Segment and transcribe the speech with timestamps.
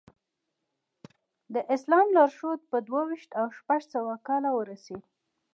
[1.53, 5.03] د اسلام لارښود په دوه ویشت او شپږ سوه کال ورسېد.